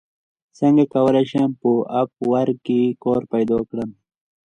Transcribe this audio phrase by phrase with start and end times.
[0.57, 3.89] څنګه کولی شم په اپ ورک کې کار پیدا کړم